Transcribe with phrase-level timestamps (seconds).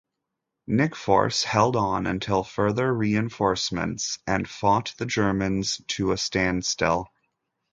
[0.67, 7.11] Nickforce held on until further reinforcements and fought the Germans to a standstill.